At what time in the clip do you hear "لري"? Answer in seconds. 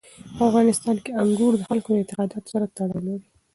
3.07-3.15